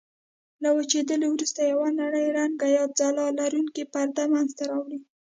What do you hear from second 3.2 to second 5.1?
لرونکې پرده منځته راوړي.